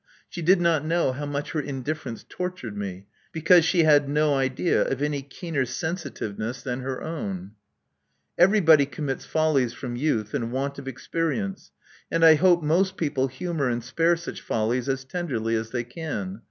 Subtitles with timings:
[0.27, 4.83] She did not know how much her indiflEerence tortured me, because she had no idea
[4.83, 7.51] of any keener sensitiveness than her own.
[8.39, 11.71] 224 Love Among the Artists Everybody commits follies from youth and want of experience;
[12.09, 16.39] and I hope most people humor and spare such follies as tenderly as they can.